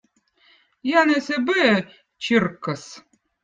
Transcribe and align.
jänez 0.91 1.29
eb 1.37 1.53
õõ 1.59 1.77
čirkkõz 2.27 2.91